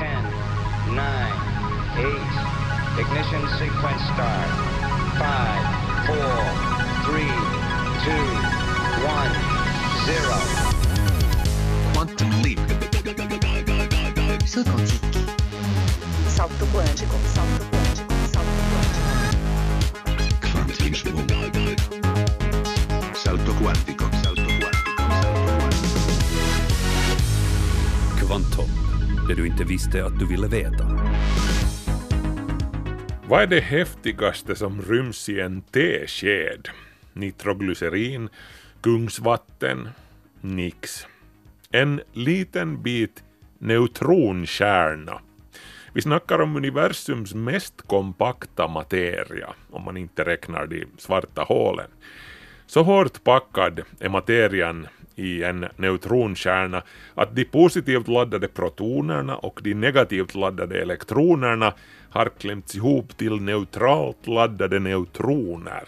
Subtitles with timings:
[0.00, 0.08] 10,
[0.96, 1.28] 9,
[2.00, 2.08] 8.
[3.00, 4.48] Ignition sequence start.
[5.20, 5.28] 5,
[6.06, 6.16] 4,
[7.04, 7.28] 3,
[8.06, 8.40] 2,
[9.04, 9.30] 1,
[10.06, 10.40] 0.
[11.92, 12.60] Quantum leap.
[14.46, 15.20] Salto quântico.
[16.28, 19.04] Salto quântico, salto quântico, salto quântico.
[20.50, 20.74] Quantum
[21.66, 21.80] leap.
[23.14, 23.54] Salto quantico.
[23.54, 24.04] Salto quantico.
[24.22, 24.80] Salto quantico.
[28.16, 28.70] Kvantum,
[29.30, 30.84] det du inte visste att du ville veta.
[33.28, 36.68] Vad är det häftigaste som ryms i en tesked?
[37.12, 38.28] Nitroglycerin?
[38.80, 39.88] Kungsvatten?
[40.40, 41.06] Nix.
[41.70, 43.24] En liten bit
[43.58, 45.20] neutronkärna.
[45.92, 51.90] Vi snackar om universums mest kompakta materia, om man inte räknar de svarta hålen.
[52.66, 56.82] Så hårt packad är materian i en neutronkärna
[57.14, 61.74] att de positivt laddade protonerna och de negativt laddade elektronerna
[62.10, 65.84] har klämts ihop till neutralt laddade neutroner.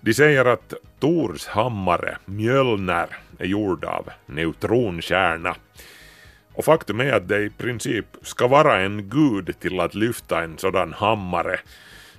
[0.00, 3.06] De säger att Tors hammare, Mjölner,
[3.38, 5.56] är gjord av neutronkärna.
[6.54, 10.58] Och faktum är att det i princip ska vara en gud till att lyfta en
[10.58, 11.60] sådan hammare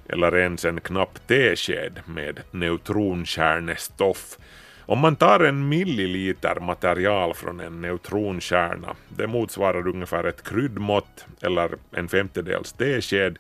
[0.10, 4.38] eller ens en knapp tesked med neutronkärnestoff.
[4.86, 11.72] Om man tar en milliliter material från en neutronkärna, det motsvarar ungefär ett kryddmått eller
[11.92, 13.38] en femtedels tesked,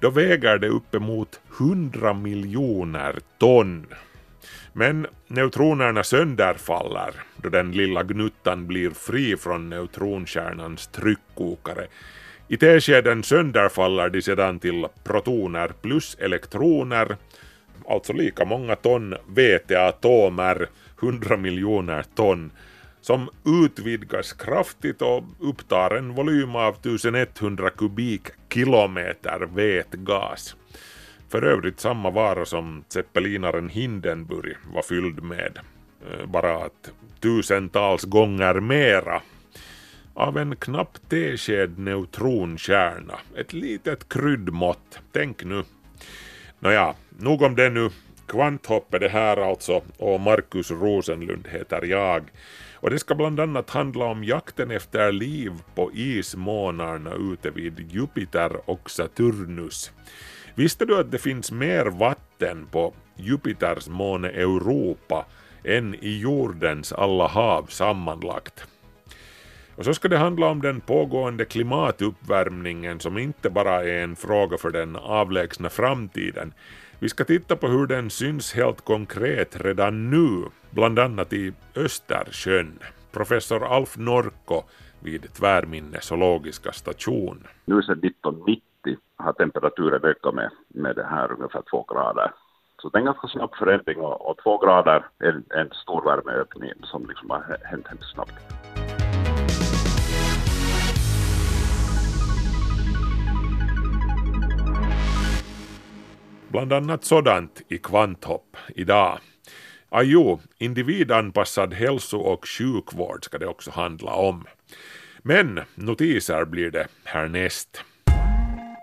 [0.00, 3.86] då väger det uppemot 100 miljoner ton.
[4.72, 11.86] Men neutronerna sönderfaller då den lilla gnuttan blir fri från neutronkärnans tryckkokare.
[12.48, 17.16] I teskeden sönderfaller de sedan till protoner plus elektroner,
[17.88, 20.68] alltså lika många ton väteatomer,
[21.02, 22.50] 100 miljoner ton,
[23.00, 23.28] som
[23.64, 30.56] utvidgas kraftigt och upptar en volym av 1100 kubikkilometer vätgas.
[31.28, 35.58] För övrigt samma vara som zeppelinaren Hindenburg var fylld med,
[36.10, 39.22] eh, bara att tusentals gånger mera.
[40.14, 45.62] Av en knapp tesked neutronkärna, ett litet kryddmått, tänk nu.
[46.62, 47.90] Nåja, nog om det nu.
[48.26, 52.30] Kvanthopp är det här alltså och Markus Rosenlund heter jag.
[52.74, 58.70] Och det ska bland annat handla om jakten efter liv på ismånarna ute vid Jupiter
[58.70, 59.92] och Saturnus.
[60.54, 65.26] Visste du att det finns mer vatten på Jupiters måne Europa
[65.64, 68.64] än i jordens alla hav sammanlagt?
[69.76, 74.58] Och så ska det handla om den pågående klimatuppvärmningen som inte bara är en fråga
[74.58, 76.52] för den avlägsna framtiden.
[76.98, 82.78] Vi ska titta på hur den syns helt konkret redan nu, bland annat i Östersjön.
[83.12, 84.62] Professor Alf Norko
[85.00, 87.46] vid Tvärminne zoologiska station.
[87.64, 88.62] Nu sedan 1990
[89.16, 92.32] har temperaturen ökat med, med det här ungefär två grader.
[92.82, 96.70] Så det är en ganska snabb förändring och, och två grader är en stor värmeökning
[96.82, 98.34] som liksom har hänt, hänt snabbt.
[106.52, 109.18] Bland annat sådant i Kvanthopp idag.
[109.88, 114.44] Ah, Ajo, individanpassad hälso och sjukvård ska det också handla om.
[115.22, 117.84] Men notiser blir det härnäst.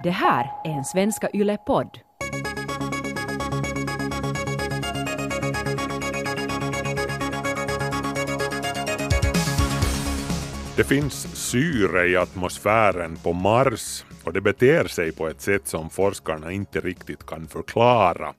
[0.03, 1.99] Det här är en Svenska Yle-podd.
[10.79, 15.89] Det finns syre i atmosfären på Mars och det beter sig på ett sätt som
[15.89, 18.33] forskarna inte riktigt kan förklara.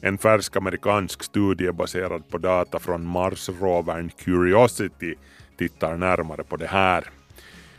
[0.00, 5.14] En färsk amerikansk studie baserad på data från Mars-rovern Curiosity
[5.58, 7.04] tittar närmare på det här.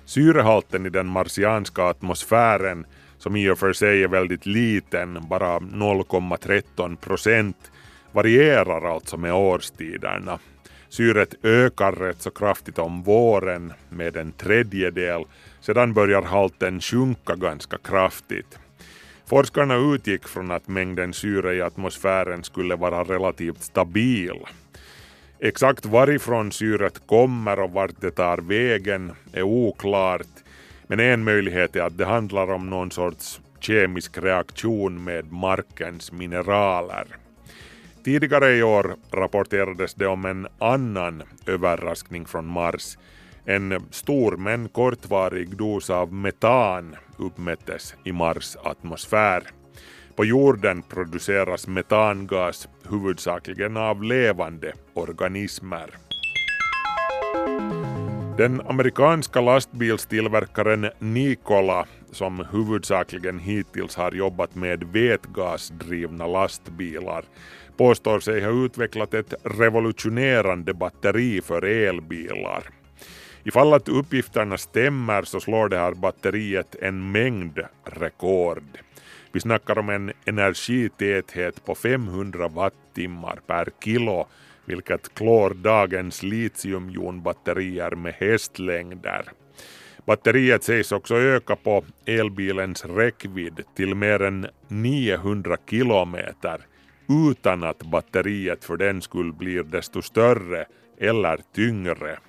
[0.06, 2.86] Syrehalten i den marsianska atmosfären,
[3.18, 7.72] som i och för sig är väldigt liten, bara 0,13 procent,
[8.12, 10.40] varierar alltså med årstiderna.
[10.96, 15.26] Syret ökar rätt så kraftigt om våren med en tredjedel,
[15.62, 18.60] sedan börjar halten sjunka ganska kraftigt.
[19.26, 24.40] Forskarna utgick från att mängden syre i atmosfären skulle vara relativt stabil.
[25.40, 30.44] Exakt varifrån syret kommer och vart det tar vägen är oklart,
[30.88, 37.06] men en möjlighet är att det handlar om någon sorts kemisk reaktion med markens mineraler.
[38.06, 42.98] Tidigare i år rapporterades det om en annan överraskning från Mars.
[43.46, 49.44] En stor men kortvarig dos av metan uppmättes i Mars atmosfär.
[50.16, 55.90] På jorden produceras metangas huvudsakligen av levande organismer.
[58.38, 67.26] Den amerikanska lastbilstillverkaren Nikola, som huvudsakligen hittills har jobbat med vätgasdrivna lastbilar,
[67.78, 72.64] påstår sig ha utvecklat ett revolutionerande batteri för elbilar.
[73.44, 78.78] Ifall att uppgifterna stämmer så slår det här batteriet en mängd rekord.
[79.32, 84.28] Vi snackar om en energitäthet på 500 wattimmar per kilo
[84.66, 89.26] vilket klår dagens litiumjonbatterier med hästlängder.
[90.06, 96.62] Batteriet sägs också öka på elbilens räckvidd till mer än 900 kilometer
[97.10, 100.66] utan att batteriet för den skull blir desto större
[101.00, 102.20] eller tyngre.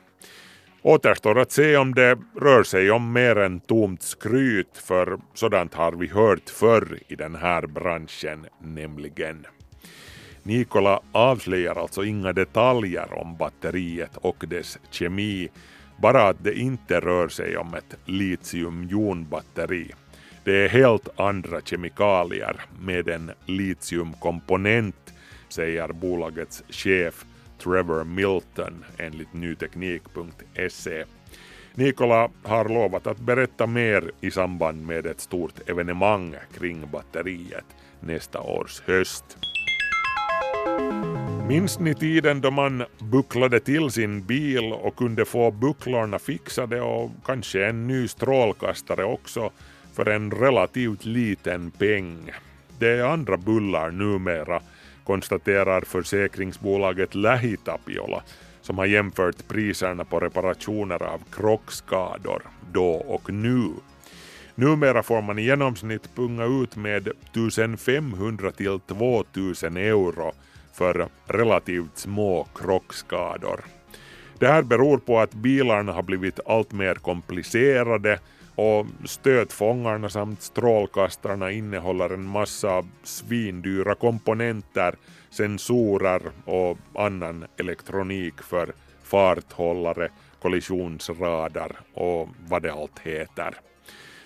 [0.82, 5.92] Återstår att se om det rör sig om mer än tomt skryt för sådant har
[5.92, 9.46] vi hört förr i den här branschen nämligen.
[10.42, 15.48] Nikola avslöjar alltså inga detaljer om batteriet och dess kemi,
[16.02, 19.90] bara att det inte rör sig om ett litiumjonbatteri.
[20.46, 25.14] Det är helt andra kemikalier med en litiumkomponent,
[25.48, 27.24] säger bolagets chef
[27.62, 31.04] Trevor Milton enligt nyteknik.se.
[31.74, 37.66] Nikola har lovat att berätta mer i samband med ett stort evenemang kring batteriet
[38.00, 39.24] nästa års höst.
[41.48, 47.10] Minns ni tiden då man bucklade till sin bil och kunde få bucklorna fixade och
[47.24, 49.50] kanske en ny strålkastare också
[49.96, 52.30] för en relativt liten peng?
[52.78, 54.60] Det är andra bullar numera,
[55.04, 58.22] konstaterar försäkringsbolaget Lähitapiola
[58.60, 63.68] som har jämfört priserna på reparationer av krockskador då och nu.
[64.54, 70.32] Numera får man i genomsnitt punga ut med 1500 till 2000 euro
[70.72, 73.60] för relativt små krockskador.
[74.38, 78.18] Det här beror på att bilarna har blivit allt mer komplicerade
[78.56, 84.94] och stötfångarna samt strålkastarna innehåller en massa svindyra komponenter,
[85.30, 88.72] sensorer och annan elektronik för
[89.02, 90.08] farthållare,
[90.42, 93.54] kollisionsradar och vad det allt heter.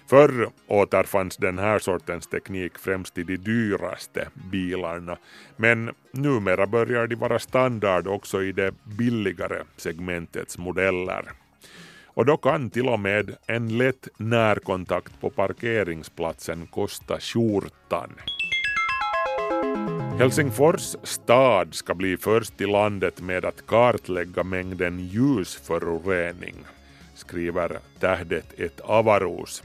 [0.06, 5.18] Förr återfanns den här sortens teknik främst i de dyraste bilarna,
[5.56, 11.32] men numera börjar de vara standard också i det billigare segmentets modeller.
[12.20, 18.10] Och då kan till och med en lätt närkontakt på parkeringsplatsen kosta skjortan.
[20.18, 26.54] Helsingfors stad ska bli först i landet med att kartlägga mängden ljusförorening,
[27.14, 29.62] skriver Tähdet ett Avaros.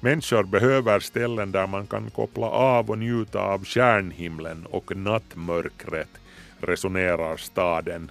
[0.00, 6.10] Människor behöver ställen där man kan koppla av och njuta av stjärnhimlen och nattmörkret,
[6.60, 8.10] resonerar staden.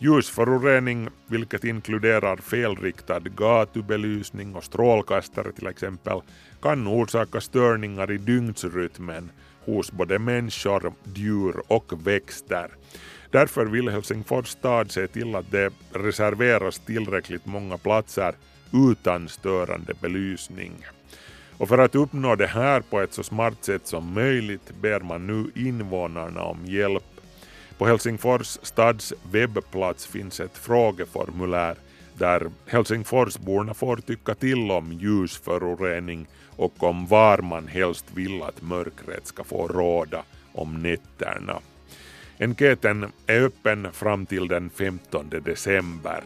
[0.00, 6.20] Ljusförorening, vilket inkluderar felriktad gatubelysning och strålkastare till exempel,
[6.62, 9.30] kan orsaka störningar i dygnsrytmen
[9.64, 12.70] hos både människor, djur och växter.
[13.30, 18.34] Därför vill Helsingfors stad se till att det reserveras tillräckligt många platser
[18.90, 20.72] utan störande belysning.
[21.58, 25.26] Och för att uppnå det här på ett så smart sätt som möjligt ber man
[25.26, 27.17] nu invånarna om hjälp.
[27.78, 31.76] På Helsingfors stads webbplats finns ett frågeformulär
[32.14, 39.26] där Helsingforsborna får tycka till om ljusförorening och om var man helst vill att mörkret
[39.26, 41.60] ska få råda om nätterna.
[42.38, 46.22] Enkäten är öppen fram till den 15 december.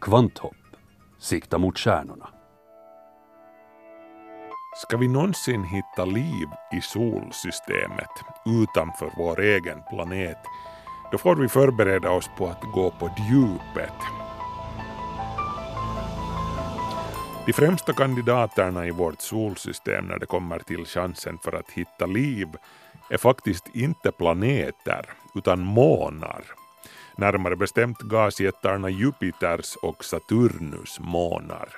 [0.00, 0.61] Kvanthopp.
[1.22, 2.28] Sikta mot stjärnorna.
[4.76, 8.10] Ska vi någonsin hitta liv i solsystemet
[8.46, 10.38] utanför vår egen planet,
[11.12, 13.98] då får vi förbereda oss på att gå på djupet.
[17.46, 22.48] De främsta kandidaterna i vårt solsystem när det kommer till chansen för att hitta liv
[23.10, 26.61] är faktiskt inte planeter utan månar
[27.16, 31.68] närmare bestämt gasjättarna Jupiters och Saturnus månar.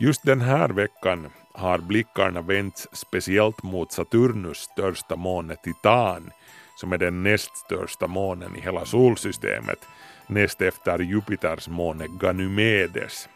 [0.00, 6.30] Just den här veckan har blickarna vänts speciellt mot Saturnus största måne Titan
[6.76, 9.78] som är den näst största månen i hela solsystemet
[10.26, 13.28] näst efter Jupiters måne Ganymedes.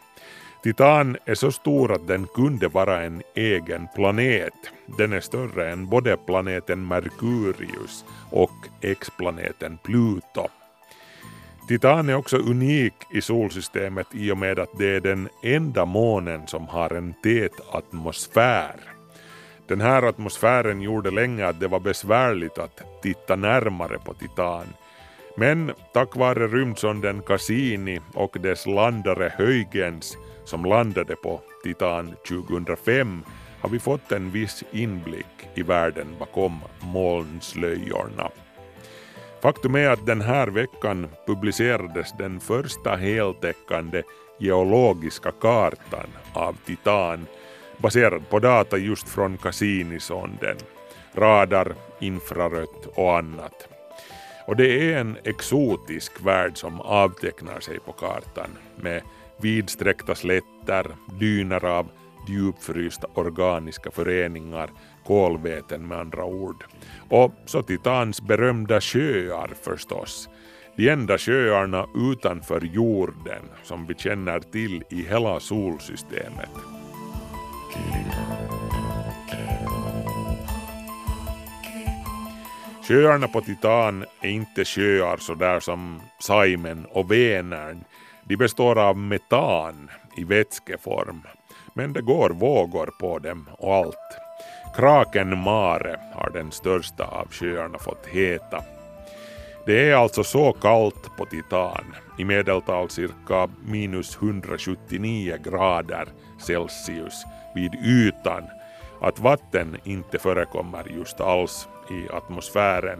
[0.63, 4.53] Titan är så stor att den kunde vara en egen planet.
[4.97, 8.51] Den är större än både planeten Merkurius och
[8.81, 10.47] explaneten Pluto.
[11.67, 16.47] Titan är också unik i solsystemet i och med att det är den enda månen
[16.47, 18.75] som har en tät atmosfär.
[19.67, 24.65] Den här atmosfären gjorde länge att det var besvärligt att titta närmare på Titan.
[25.37, 30.17] Men tack vare rymdsonden Cassini och dess landare Huygens
[30.49, 33.23] som landade på Titan 2005
[33.61, 38.29] har vi fått en viss inblick i världen bakom molnslöjorna.
[39.41, 44.03] Faktum är att den här veckan publicerades den första heltäckande
[44.39, 47.25] geologiska kartan av Titan
[47.77, 50.57] baserad på data just från Cassini-sonden,
[51.13, 53.67] radar, infrarött och annat.
[54.47, 59.01] Och det är en exotisk värld som avtecknar sig på kartan med
[59.41, 61.87] vidsträckta slätter, dyner av
[62.27, 64.69] djupfrysta organiska föreningar,
[65.05, 66.63] kolväten med andra ord.
[67.09, 70.29] Och så Titans berömda sjöar förstås.
[70.75, 76.49] De enda sjöarna utanför jorden som vi känner till i hela solsystemet.
[82.89, 87.83] Sjöarna på Titan är inte sjöar sådär som Saimen och Vänern.
[88.29, 91.21] De består av metan i vätskeform.
[91.73, 94.19] Men det går vågor på dem och allt.
[94.75, 98.63] Kraken Mare har den största av sjöarna fått heta.
[99.65, 106.07] Det är alltså så kallt på Titan, i medeltal cirka minus 179 grader
[106.39, 107.23] Celsius
[107.55, 108.43] vid ytan,
[109.01, 112.99] att vatten inte förekommer just alls i atmosfären.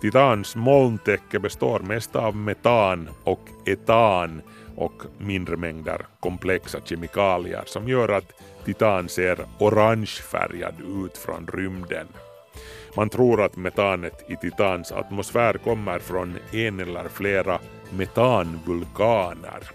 [0.00, 4.42] Titans molntäcke består mest av metan och etan
[4.76, 8.32] och mindre mängder komplexa kemikalier som gör att
[8.64, 10.74] Titan ser orangefärgad
[11.04, 12.06] ut från rymden.
[12.96, 17.58] Man tror att metanet i Titans atmosfär kommer från en eller flera
[17.90, 19.70] metanvulkaner.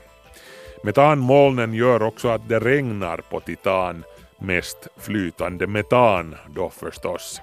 [0.84, 4.04] Metanmolnen gör också att det regnar på Titan,
[4.38, 7.42] mest flytande metan då förstås.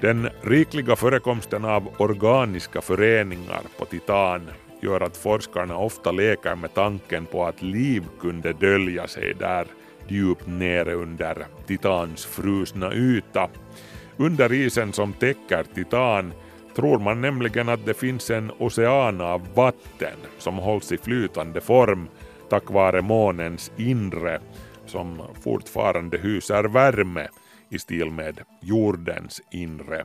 [0.00, 4.50] Den rikliga förekomsten av organiska föreningar på Titan
[4.80, 9.66] gör att forskarna ofta leker med tanken på att liv kunde dölja sig där
[10.08, 13.48] djupt nere under Titans frusna yta.
[14.16, 16.32] Under isen som täcker Titan
[16.76, 22.08] tror man nämligen att det finns en ocean av vatten som hålls i flytande form
[22.48, 24.40] tack vare månens inre
[24.86, 27.28] som fortfarande hyser värme
[27.70, 30.04] i stil med jordens inre.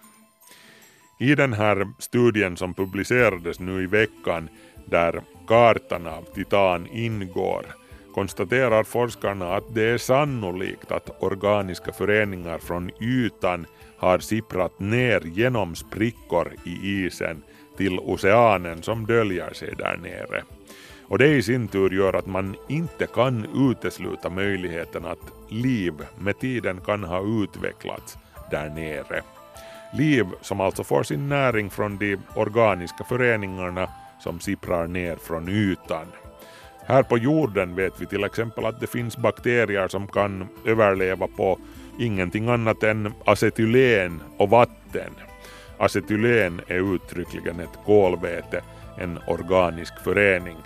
[1.18, 4.50] I den här studien som publicerades nu i veckan
[4.86, 7.66] där kartan av Titan ingår
[8.14, 13.66] konstaterar forskarna att det är sannolikt att organiska föreningar från ytan
[13.98, 17.44] har sipprat ner genom sprickor i isen
[17.78, 20.44] till oceanen som döljer sig där nere.
[21.08, 26.40] Och det i sin tur gör att man inte kan utesluta möjligheten att liv med
[26.40, 28.18] tiden kan ha utvecklats
[28.52, 29.22] där nere.
[29.98, 36.08] Liv som alltså får sin näring från de organiska föreningarna som sipprar ner från ytan.
[36.86, 41.60] Här på jorden vet vi till exempel att det finns bakterier som kan överleva på
[42.00, 45.12] ingenting annat än acetylen och vatten.
[45.78, 48.62] Acetylen är uttryckligen ett kolväte,
[48.98, 50.58] en organisk förening.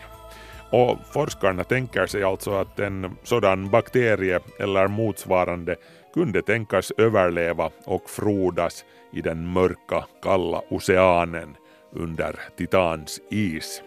[0.72, 5.76] Och forskarna tänker sig alltså att en sådan bakterie eller motsvarande
[6.14, 11.56] kunde tänkas överleva och frodas i den mörka, kalla oceanen
[11.92, 13.82] under Titans is.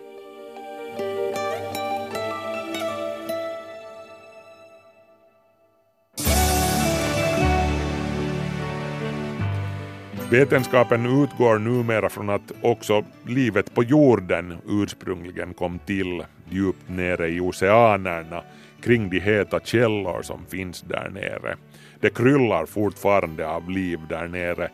[10.32, 17.40] Vetenskapen utgår numera från att också livet på jorden ursprungligen kom till djupt nere i
[17.40, 18.42] oceanerna
[18.82, 21.56] kring de heta källor som finns där nere.
[22.00, 24.70] Det kryllar fortfarande av liv där nere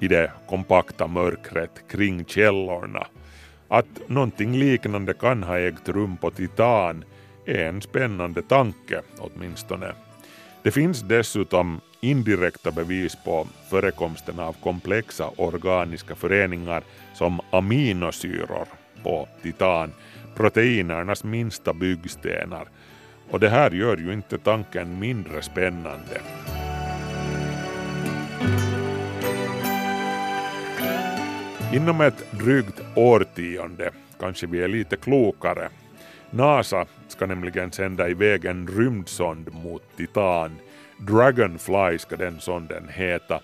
[0.00, 3.06] i det kompakta mörkret kring källorna.
[3.68, 7.04] Att någonting liknande kan ha ägt rum på Titan
[7.46, 9.92] är en spännande tanke åtminstone.
[10.62, 16.82] Det finns dessutom indirekta bevis på förekomsten av komplexa organiska föreningar
[17.14, 18.66] som aminosyror
[19.02, 19.92] på Titan,
[20.34, 22.68] proteinernas minsta byggstenar.
[23.30, 26.20] Och det här gör ju inte tanken mindre spännande.
[31.72, 35.68] Inom ett drygt årtionde kanske vi är lite klokare.
[36.30, 40.58] NASA ska nämligen sända iväg en rymdsond mot Titan.
[40.98, 43.34] Dragonfly ska den sonden heta.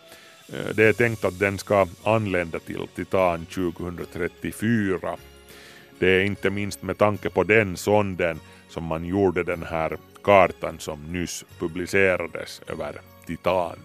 [0.52, 5.16] Eh, det är tänkt att den ska anlända till Titan 2034.
[5.98, 10.78] Det är inte minst med tanke på den sonden som man gjorde den här kartan
[10.78, 12.92] som nyss publicerades över
[13.26, 13.78] Titan.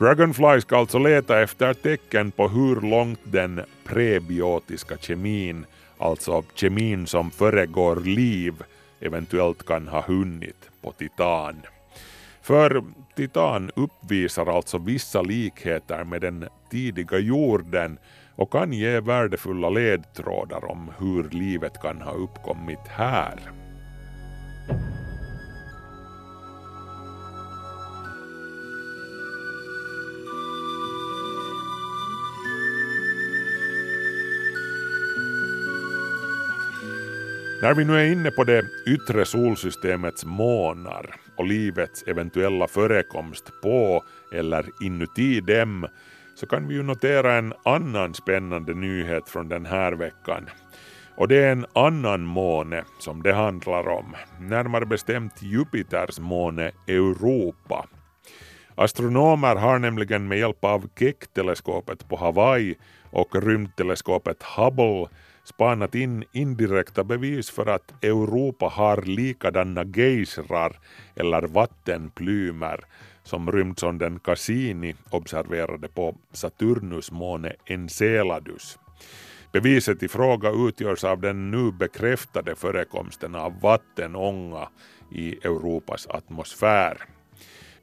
[0.00, 5.66] Dragonfly ska alltså leta efter tecken på hur långt den prebiotiska kemin,
[5.98, 8.54] alltså kemin som föregår liv,
[9.00, 11.62] eventuellt kan ha hunnit på Titan.
[12.42, 12.82] För
[13.16, 17.98] Titan uppvisar alltså vissa likheter med den tidiga jorden
[18.36, 23.40] och kan ge värdefulla ledtrådar om hur livet kan ha uppkommit här.
[37.62, 44.04] När vi nu är inne på det yttre solsystemets månar och livets eventuella förekomst på
[44.34, 45.86] eller inuti dem
[46.34, 50.48] så kan vi ju notera en annan spännande nyhet från den här veckan.
[51.16, 57.86] Och det är en annan måne som det handlar om, närmare bestämt Jupiters måne Europa.
[58.74, 62.74] Astronomer har nämligen med hjälp av Keck-teleskopet på Hawaii
[63.10, 65.06] och rymdteleskopet Hubble
[65.50, 70.78] spanat in indirekta bevis för att Europa har likadana geysrar
[71.16, 72.84] eller vattenplymer
[73.22, 78.78] som rymdsonden Cassini observerade på Saturnus måne Enceladus.
[79.52, 84.68] Beviset i fråga utgörs av den nu bekräftade förekomsten av vattenånga
[85.12, 86.96] i Europas atmosfär.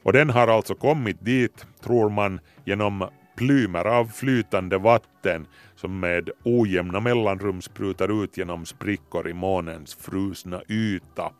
[0.03, 6.29] Och den har alltså kommit dit, tror man, genom plymer av flytande vatten som med
[6.43, 11.31] ojämna mellanrum sprutar ut genom sprickor i månens frusna yta.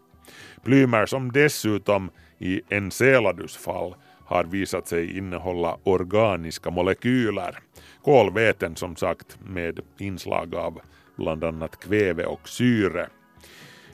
[0.64, 7.60] Plymer som dessutom i Enceladus fall har visat sig innehålla organiska molekyler,
[8.04, 10.80] kolväten som sagt med inslag av
[11.16, 13.08] bland annat kväve och syre.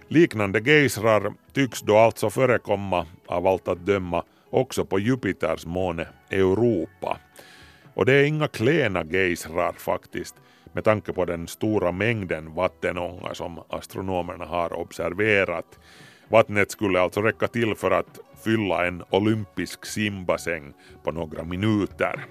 [0.08, 7.18] Liknande geysrar tycks då alltså förekomma av allt att döma också på Jupiters måne Europa.
[7.94, 10.36] Och det är inga klena gejsrar faktiskt
[10.74, 15.80] med tanke på den stora mängden vattenånga som astronomerna har observerat.
[16.28, 22.26] Vattnet skulle alltså räcka till för att fylla en olympisk simbassäng på några minuter.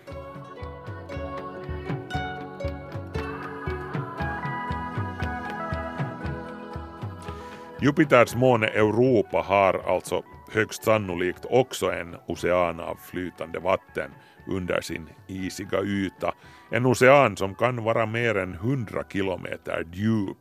[7.81, 14.11] Jupiters måne Europa har alltså högst sannolikt också en ocean av flytande vatten
[14.47, 16.35] under sin isiga yta.
[16.71, 20.39] En ocean som kan vara mer än 100 kilometer djup.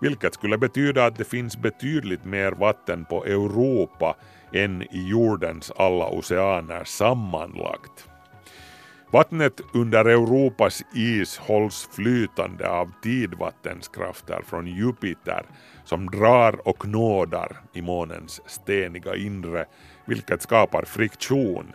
[0.00, 4.16] Vilket skulle betyda att det finns betydligt mer vatten på Europa
[4.52, 8.08] än i jordens alla oceaner sammanlagt.
[9.10, 15.46] Vattnet under Europas is hålls flytande av tidvattenskrafter från Jupiter
[15.84, 19.64] som drar och knådar i månens steniga inre,
[20.04, 21.72] vilket skapar friktion,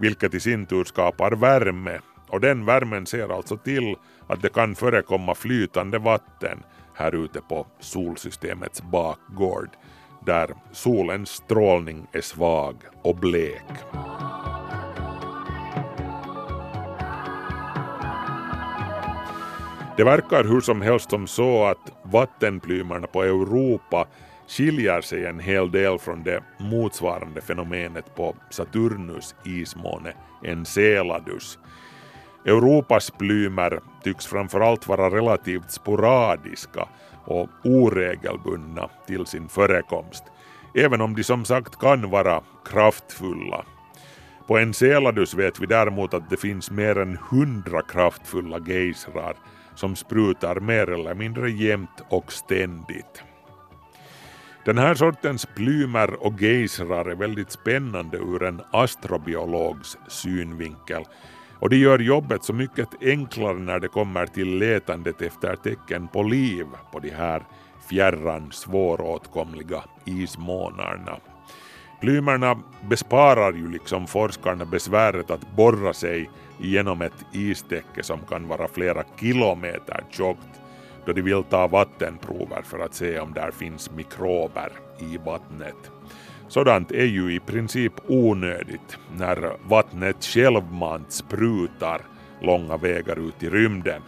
[0.00, 4.74] vilket i sin tur skapar värme och den värmen ser alltså till att det kan
[4.74, 6.62] förekomma flytande vatten
[6.94, 9.68] här ute på solsystemets bakgård
[10.26, 13.64] där solens strålning är svag och blek.
[19.96, 24.06] Det verkar hur som helst som så att vattenplymerna på Europa
[24.50, 30.12] skiljer sig en hel del från det motsvarande fenomenet på Saturnus ismåne
[30.44, 31.58] Enceladus.
[32.44, 36.88] Europas plymer tycks framförallt vara relativt sporadiska
[37.24, 40.24] och oregelbundna till sin förekomst,
[40.74, 43.64] även om de som sagt kan vara kraftfulla.
[44.46, 49.36] På Enceladus vet vi däremot att det finns mer än hundra kraftfulla gejsrar
[49.74, 53.29] som sprutar mer eller mindre jämnt och ständigt.
[54.64, 61.04] Den här sortens plymer och gejsrar är väldigt spännande ur en astrobiologs synvinkel
[61.58, 66.22] och det gör jobbet så mycket enklare när det kommer till letandet efter tecken på
[66.22, 67.42] liv på de här
[67.88, 71.16] fjärran svåråtkomliga ismånarna.
[72.00, 78.68] Plymerna besparar ju liksom forskarna besväret att borra sig genom ett istäcke som kan vara
[78.68, 80.60] flera kilometer tjockt
[81.10, 85.90] då de vill ta vattenprover för att se om där finns mikrober i vattnet.
[86.48, 92.00] Sådant är ju i princip onödigt när vattnet självmant sprutar
[92.40, 94.02] långa vägar ut i rymden.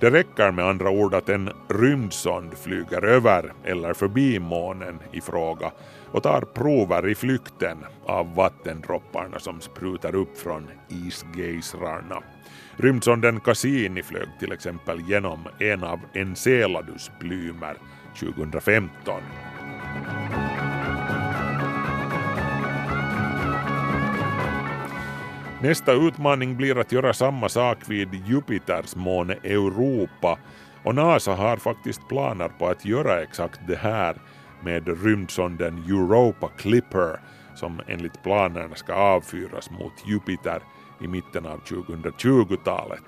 [0.00, 5.72] Det räcker med andra ord att en rymdsond flyger över eller förbi månen i fråga
[6.12, 12.22] och tar prover i flykten av vattendropparna som sprutar upp från isgejsrarna.
[12.76, 17.76] Rymdsonden Cassini flög till exempel genom en av Enceladus plymer
[18.20, 19.22] 2015.
[25.62, 30.38] Nästa utmaning blir att göra samma sak vid Jupiters måne Europa
[30.84, 34.16] och NASA har faktiskt planer på att göra exakt det här
[34.62, 37.20] med rymdsonden Europa Clipper
[37.54, 40.62] som enligt planerna ska avfyras mot Jupiter
[41.00, 43.04] i mitten av 2020-talet.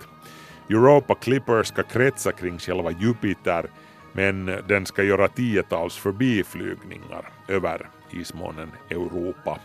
[0.71, 3.67] Europa Clipper ska kretsa kring själva Jupiter
[4.13, 9.59] men den ska göra tiotals förbiflygningar över ismånen Europa.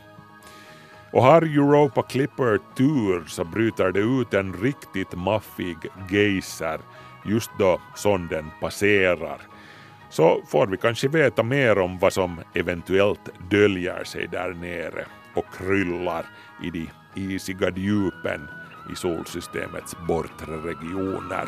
[1.11, 5.77] Och har Europa Clipper tur så bryter det ut en riktigt maffig
[6.09, 6.79] geyser
[7.25, 9.41] just då sonden passerar.
[10.09, 15.45] Så får vi kanske veta mer om vad som eventuellt döljer sig där nere och
[15.57, 16.25] kryllar
[16.63, 18.47] i de isiga djupen
[18.91, 21.47] i solsystemets bortre regioner.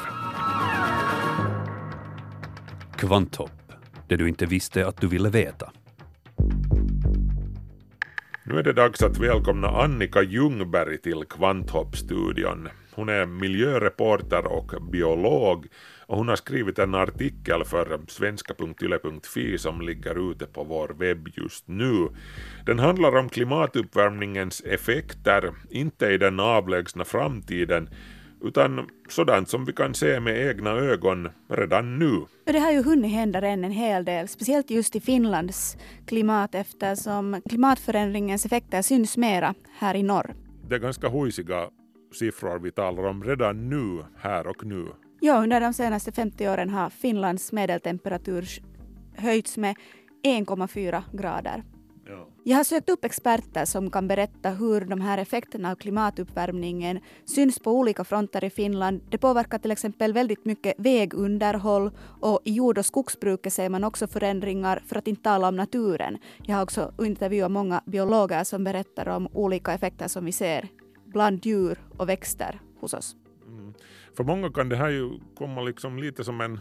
[2.97, 3.73] Kvanthopp,
[4.07, 5.71] det du inte visste att du ville veta.
[8.49, 12.69] Nu är det dags att välkomna Annika Ljungberg till Kvanthopp-studion.
[12.91, 15.67] Hon är miljöreporter och biolog
[16.07, 21.67] och hon har skrivit en artikel för svenska.yle.fi som ligger ute på vår webb just
[21.67, 22.07] nu.
[22.65, 27.89] Den handlar om klimatuppvärmningens effekter, inte i den avlägsna framtiden,
[28.41, 32.25] utan sådant som vi kan se med egna ögon redan nu.
[32.43, 37.41] Det har ju hunnit hända redan en hel del, speciellt just i Finlands klimat eftersom
[37.49, 40.35] klimatförändringens effekter syns mera här i norr.
[40.69, 41.69] Det är ganska hojsiga
[42.13, 44.87] siffror vi talar om redan nu, här och nu.
[45.21, 48.45] Ja, under de senaste 50 åren har Finlands medeltemperatur
[49.17, 49.75] höjts med
[50.23, 51.63] 1,4 grader.
[52.09, 52.27] Ja.
[52.43, 57.59] Jag har sökt upp experter som kan berätta hur de här effekterna av klimatuppvärmningen syns
[57.59, 59.01] på olika fronter i Finland.
[59.09, 61.91] Det påverkar till exempel väldigt mycket vägunderhåll
[62.21, 66.17] och i jord och skogsbruket ser man också förändringar för att inte tala om naturen.
[66.43, 70.67] Jag har också intervjuat många biologer som berättar om olika effekter som vi ser
[71.05, 73.15] bland djur och växter hos oss.
[74.17, 76.59] För många kan det här ju komma liksom lite som en,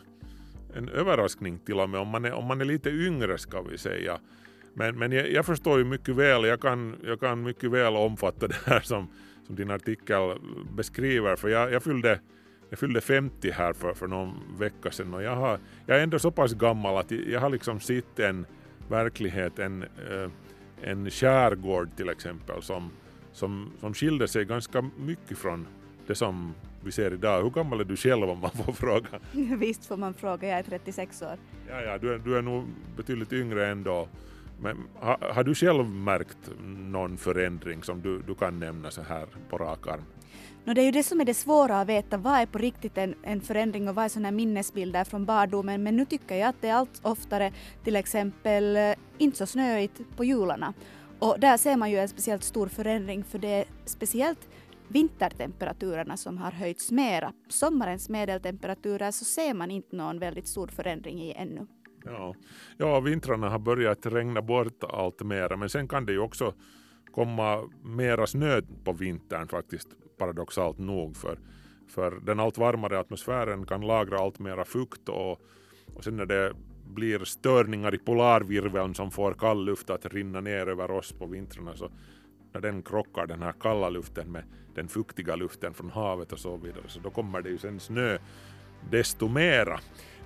[0.75, 3.79] en överraskning till och med om man, är, om man är lite yngre ska vi
[3.79, 4.21] säga.
[4.79, 8.49] Men, men jag, jag förstår ju mycket väl, jag kan, jag kan mycket väl omfatta
[8.49, 9.09] det här som,
[9.47, 10.39] som din artikel
[10.77, 12.21] beskriver för jag, jag, fyllde,
[12.71, 16.19] jag fyllde 50 här för, för någon vecka sedan och jag, har, jag är ändå
[16.19, 18.47] så pass gammal att jag har liksom sett en
[18.89, 20.31] verklighet, en, eh,
[20.83, 22.91] en skärgård till exempel som,
[23.33, 25.67] som, som skilde sig ganska mycket från
[26.07, 27.43] det som vi ser idag.
[27.43, 29.09] Hur gammal är du själv om man får fråga?
[29.57, 31.37] Visst får man fråga, jag är 36 år.
[31.69, 32.65] Ja, ja, du, är, du är nog
[32.97, 34.09] betydligt yngre ändå.
[34.61, 39.27] Men har, har du själv märkt någon förändring som du, du kan nämna så här
[39.51, 40.05] på rak arm?
[40.65, 42.99] No, det är ju det som är det svåra att veta, vad är på riktigt
[42.99, 45.83] en, en förändring och vad är sådana minnesbilder från barndomen.
[45.83, 47.53] Men nu tycker jag att det är allt oftare
[47.85, 50.75] till exempel eh, inte så snöigt på jularna.
[51.19, 54.49] Och där ser man ju en speciellt stor förändring för det är speciellt
[54.89, 57.33] vintertemperaturerna som har höjts mera.
[57.49, 61.67] Sommarens medeltemperaturer så ser man inte någon väldigt stor förändring i ännu.
[62.05, 62.35] Ja,
[62.77, 66.55] ja vintrarna har börjat regna bort allt mera men sen kan det ju också
[67.11, 71.39] komma mera snö på vintern faktiskt paradoxalt nog för,
[71.89, 75.41] för den allt varmare atmosfären kan lagra allt mera fukt och,
[75.95, 76.53] och sen när det
[76.95, 81.77] blir störningar i polarvirveln som får kall luft att rinna ner över oss på vintrarna
[81.77, 81.91] så
[82.53, 86.57] när den krockar den här kalla luften med den fuktiga luften från havet och så
[86.57, 88.19] vidare så då kommer det ju sen snö
[88.91, 89.81] desto mera.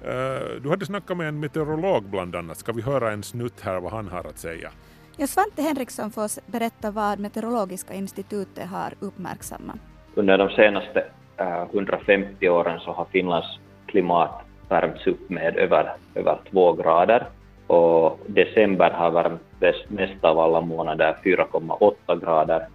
[0.04, 2.58] Uh, du hade snackat med en meteorolog bland annat.
[2.58, 4.70] Ska vi höra en snutt här vad han har att säga?
[5.16, 9.76] Ja, Svante Henriksson får berätta vad Meteorologiska institutet har uppmärksammat.
[10.14, 11.04] Under de senaste
[11.40, 17.26] uh, 150 åren så har Finlands klimat värmts upp med över, över två grader
[17.66, 22.66] och december har värmt bäst, mest av alla månader 4,8 grader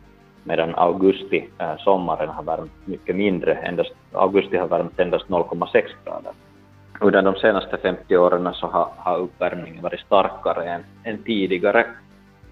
[0.44, 3.54] medan augusti, äh, sommaren, har värmt mycket mindre.
[3.54, 6.32] Endast, augusti har värmt endast 0,6 grader.
[7.00, 11.86] Under de senaste 50 åren så har, har uppvärmningen varit starkare än, än tidigare.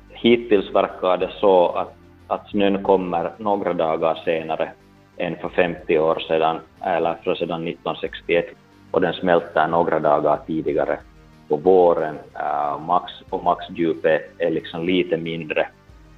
[0.10, 1.94] Hittills verkar det så att,
[2.28, 4.72] att snön kommer några dagar senare
[5.18, 8.46] än för 50 år sedan, eller för sedan 1961,
[8.92, 11.00] och den smälter några dagar tidigare
[11.48, 12.16] på våren.
[12.34, 15.68] Äh, max, och maxdjupet är liksom lite mindre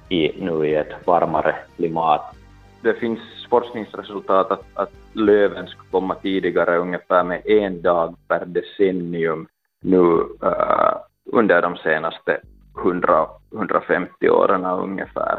[0.08, 2.34] i, nu i ett varmare klimat.
[2.82, 9.48] Det finns forskningsresultat att, att löven ska komma tidigare ungefär med en dag per decennium
[9.80, 9.98] nu
[10.42, 10.94] uh,
[11.32, 12.40] under de senaste
[12.78, 15.38] 100, 150 åren ungefär.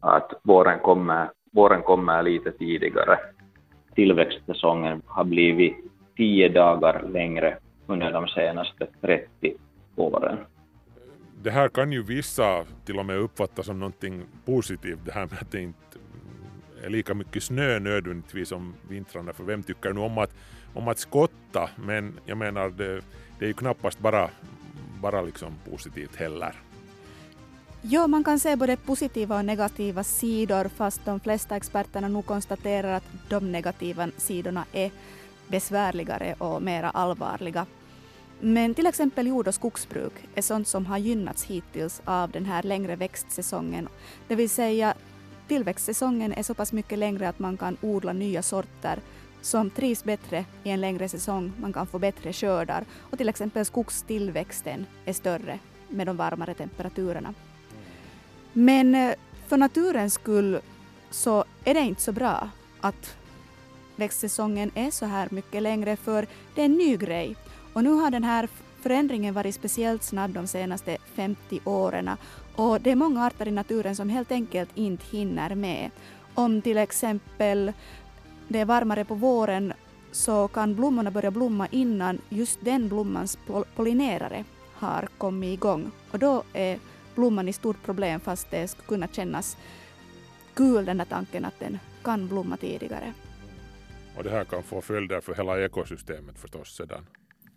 [0.00, 3.18] Att våren kommer, våren kommer lite tidigare.
[3.94, 5.76] Tillväxtsäsongen har blivit
[6.16, 9.54] tio dagar längre under de senaste 30
[9.96, 10.38] åren
[11.44, 15.38] det här kan ju vissa till och med uppfatta som någonting positivt, det här med
[15.40, 15.93] att det inte
[16.84, 20.34] är lika mycket snö nödvändigtvis som vintrarna, för vem tycker nu om att,
[20.74, 21.70] om att skotta?
[21.76, 23.02] Men jag menar, det,
[23.38, 24.30] det är ju knappast bara,
[25.00, 26.54] bara liksom positivt heller.
[27.82, 32.92] Ja, man kan se både positiva och negativa sidor fast de flesta experterna nog konstaterar
[32.92, 34.90] att de negativa sidorna är
[35.48, 37.66] besvärligare och mera allvarliga.
[38.40, 42.62] Men till exempel jord och skogsbruk är sånt som har gynnats hittills av den här
[42.62, 43.88] längre växtsäsongen.
[44.28, 44.94] Det vill säga
[45.48, 48.98] tillväxtsäsongen är så pass mycket längre att man kan odla nya sorter
[49.40, 51.52] som trivs bättre i en längre säsong.
[51.60, 57.34] Man kan få bättre skördar och till exempel skogstillväxten är större med de varmare temperaturerna.
[58.52, 59.14] Men eh,
[59.46, 60.60] för naturens skull
[61.10, 63.16] så är det inte så bra att
[63.96, 67.36] växtsäsongen är så här mycket längre för det är en ny grej.
[67.72, 68.48] Och nu har den här
[68.80, 72.10] förändringen varit speciellt snabb de senaste 50 åren
[72.56, 75.90] och det är många arter i naturen som helt enkelt inte hinner med.
[76.34, 77.72] Om till exempel
[78.48, 79.72] det är varmare på våren
[80.12, 83.38] så kan blommorna börja blomma innan just den blommans
[83.76, 85.90] pollinerare har kommit igång.
[86.10, 86.78] Och då är
[87.14, 89.56] blomman i stort problem fast det skulle kunna kännas
[90.54, 93.12] kul den där tanken att den kan blomma tidigare.
[94.16, 97.06] Och det här kan få följder för hela ekosystemet förstås sedan.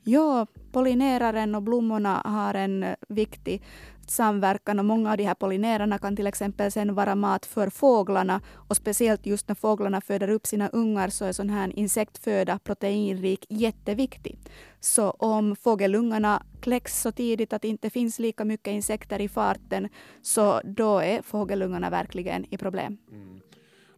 [0.04, 3.62] Ja, pollineraren och blommorna har en viktig
[4.10, 8.42] samverkan och många av de här pollinerarna kan till exempel sen vara mat för fåglarna
[8.54, 13.46] och speciellt just när fåglarna föder upp sina ungar så är sån här insektföda, proteinrik,
[13.50, 14.40] jätteviktig.
[14.80, 19.90] Så om fågelungarna kläcks så tidigt att det inte finns lika mycket insekter i farten
[20.22, 22.98] så då är fågelungarna verkligen i problem.
[23.12, 23.40] Mm.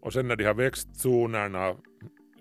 [0.01, 1.75] Och sen när de här växtzonerna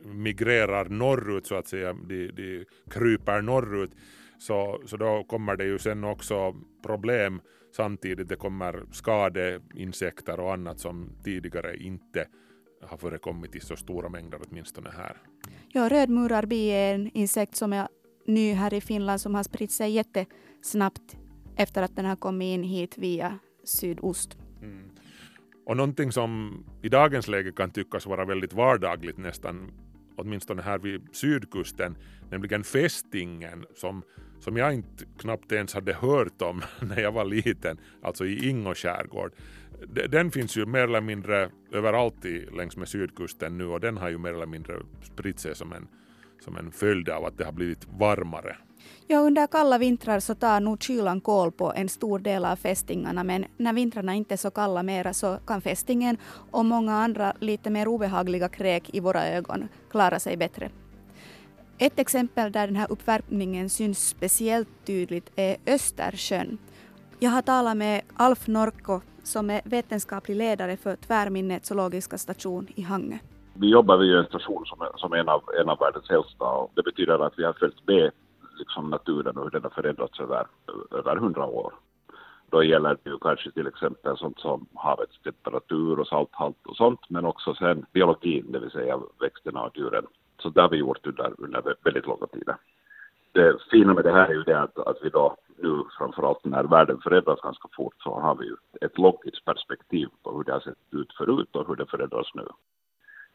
[0.04, 3.90] migrerar norrut så att säga, de, de kryper norrut,
[4.38, 7.40] så, så då kommer det ju sen också problem
[7.76, 8.28] samtidigt.
[8.28, 12.26] Det kommer skadeinsekter och annat som tidigare inte
[12.82, 15.16] har förekommit i så stora mängder åtminstone här.
[15.68, 17.88] Ja, rödmurarbi är en insekt som är
[18.26, 21.16] ny här i Finland som har spritt sig jättesnabbt
[21.56, 24.38] efter att den har kommit in hit via sydost.
[24.62, 24.90] Mm.
[25.66, 29.70] Och någonting som i dagens läge kan tyckas vara väldigt vardagligt nästan
[30.16, 31.96] åtminstone här vid sydkusten,
[32.30, 34.02] nämligen fästingen som,
[34.40, 38.74] som jag inte knappt ens hade hört om när jag var liten, alltså i Ingo
[38.74, 39.32] skärgård.
[40.08, 44.18] Den finns ju mer eller mindre överallt längs med sydkusten nu och den har ju
[44.18, 45.88] mer eller mindre spritt sig som en,
[46.44, 48.56] som en följd av att det har blivit varmare.
[49.06, 53.24] Ja, under kalla vintrar så tar nog kylan koll på en stor del av fästingarna
[53.24, 56.16] men när vintrarna inte är så kalla mera så kan fästingen
[56.50, 60.70] och många andra lite mer obehagliga kräk i våra ögon klara sig bättre.
[61.80, 66.58] Ett exempel där den här uppvärmningen syns speciellt tydligt är Östersjön.
[67.18, 72.82] Jag har talat med Alf Norko som är vetenskaplig ledare för Tvärminnet zoologiska station i
[72.82, 73.18] Hangö.
[73.54, 76.44] Vi jobbar vid en station som är, som är en, av, en av världens äldsta
[76.44, 78.10] och det betyder att vi har följt med
[78.58, 80.46] liksom naturen och hur den har förändrats över,
[80.90, 81.72] över hundra år.
[82.50, 87.00] Då gäller det ju kanske till exempel sånt som havets temperatur och salthalt och sånt,
[87.08, 90.06] men också sen biologin, det vill säga växterna och djuren.
[90.42, 92.56] Så det har vi gjort under, under väldigt långa tider.
[93.32, 96.64] Det fina med det här är ju det att, att vi då nu framförallt när
[96.64, 100.60] världen förändras ganska fort så har vi ju ett logiskt perspektiv på hur det har
[100.60, 102.46] sett ut förut och hur det förändras nu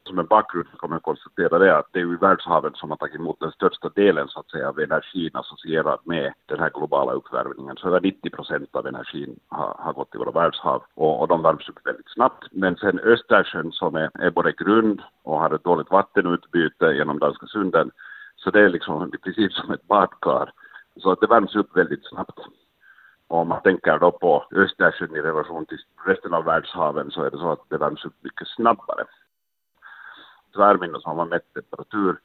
[0.05, 3.15] som en bakgrund kan man konstatera det att det är ju världshaven som har tagit
[3.15, 7.77] emot den största delen så att säga av energin associerad med den här globala uppvärmningen.
[7.77, 11.41] Så över 90 procent av energin har, har gått till våra världshav och, och de
[11.41, 12.47] värms upp väldigt snabbt.
[12.51, 17.45] Men sen Östersjön som är, är både grund och har ett dåligt vattenutbyte genom Danska
[17.45, 17.91] sunden
[18.35, 20.51] så det är liksom i princip som ett badkar.
[20.97, 22.39] Så att det värms upp väldigt snabbt.
[23.27, 27.37] Om man tänker då på Östersjön i relation till resten av världshaven så är det
[27.37, 29.03] så att det värms upp mycket snabbare
[30.55, 32.17] tvärminne som har mätt temperatur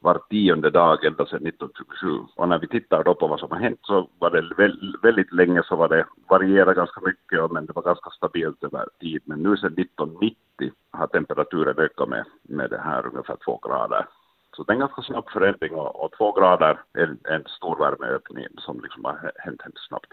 [0.00, 2.06] var tionde dag ända sedan 1927.
[2.36, 4.70] Och när vi tittar då på vad som har hänt så var det
[5.02, 9.22] väldigt länge så var det varierat ganska mycket men det var ganska stabilt över tid.
[9.24, 10.36] Men nu sedan 1990
[10.90, 14.06] har temperaturen ökat med, med det här ungefär två grader.
[14.56, 17.78] Så det är en ganska snabb förändring och, och två grader är en, en stor
[17.78, 20.12] värmeökning som liksom har hänt, hänt snabbt.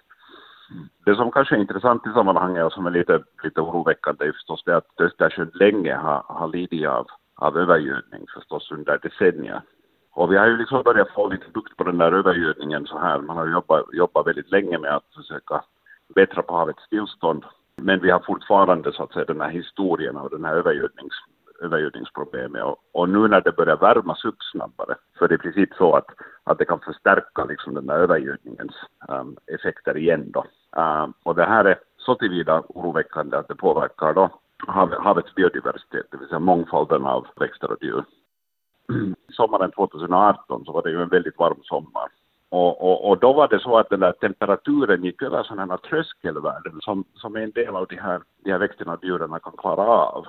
[1.06, 4.64] Det som kanske är intressant i sammanhanget och som är lite, lite oroväckande är förstås
[4.66, 9.62] det att Östersjön länge har, har lidit av av övergödning förstås under decennier.
[10.12, 13.20] Och vi har ju liksom börjat få lite bukt på den där övergödningen så här.
[13.20, 15.64] Man har jobbat, jobbat väldigt länge med att försöka
[16.16, 17.46] bättra på havets tillstånd.
[17.82, 21.14] Men vi har fortfarande så att säga den här historien av den här övergödnings,
[21.62, 22.64] övergödningsproblemet.
[22.64, 25.96] Och, och, nu när det börjar värmas upp snabbare så är det i princip så
[25.96, 26.08] att,
[26.44, 28.76] att det kan förstärka liksom den här övergödningens
[29.10, 30.46] um, effekter igen då.
[30.82, 34.30] Um, och det här är så tillvida oroväckande att det påverkar då
[34.68, 38.04] hav, havets biodiversitet, det vill säga mångfalden av växter och djur.
[39.30, 42.10] Sommaren 2018 så var det ju en väldigt varm sommar.
[42.50, 45.78] Och, och, och då var det så att den där temperaturen gick över sådana här
[45.78, 49.82] tröskelvärden som, som en del av de här, de här växterna och djuren kan klara
[49.82, 50.26] av.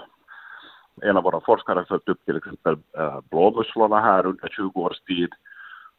[1.03, 5.01] En av våra forskare har följt upp till exempel äh, blåmusslorna här under 20 års
[5.01, 5.29] tid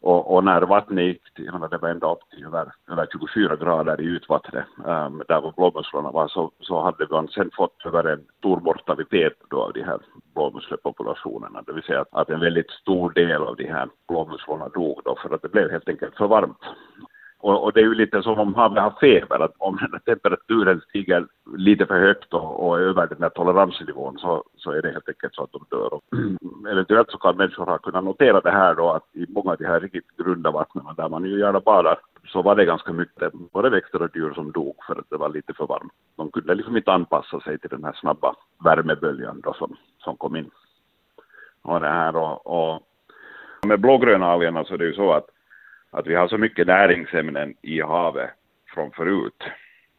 [0.01, 4.01] och, och, när vattnet gick menar, det var ända upp till över, över 24 grader
[4.01, 8.25] i utvattnet, um, där var blåmusslorna var, så, så hade man sen fått över en
[8.37, 9.99] stor mortalitet då av de här
[10.33, 15.01] blåmusslepopulationerna, det vill säga att, att en väldigt stor del av de här blåmusslorna dog
[15.05, 16.63] då för att det blev helt enkelt för varmt.
[17.41, 21.27] Och, och, det är ju lite som om havet har feber, att om temperaturen stiger
[21.57, 25.35] lite för högt och, och över den här toleransnivån så, så är det helt enkelt
[25.35, 25.93] så att de dör.
[25.93, 26.03] Och
[26.71, 29.65] eventuellt så kan människor ha kunnat notera det här då att i många av de
[29.65, 33.69] här riktigt grunda vattnen där man ju gärna badar så var det ganska mycket både
[33.69, 35.93] växter och djur som dog för att det var lite för varmt.
[36.17, 40.35] De kunde liksom inte anpassa sig till den här snabba värmeböljan då som, som kom
[40.35, 40.49] in.
[41.61, 42.81] Och det här och, och
[43.67, 45.27] med blågröna algerna så är det ju så att
[45.91, 48.29] att vi har så mycket näringsämnen i havet
[48.73, 49.43] från förut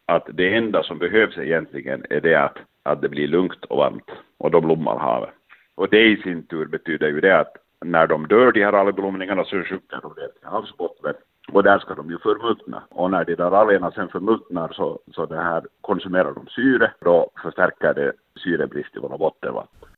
[0.06, 4.10] att det enda som behövs egentligen är det att, att det blir lugnt och varmt
[4.38, 5.34] och då blommar havet.
[5.74, 9.44] Och det i sin tur betyder ju det att när de dör, de här algblomningarna,
[9.44, 11.14] så sjunker de ner till havsbotten
[11.52, 12.82] och där ska de ju förmultna.
[12.88, 17.30] Och när de där algerna sen förmultnar så, så det här konsumerar de syre, då
[17.42, 19.88] förstärker det syrebrist i våra bottenvatten.